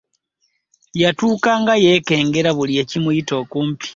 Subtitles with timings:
[1.01, 3.87] Yatuuka nag y'ekengera buli ekimuyita okumpi.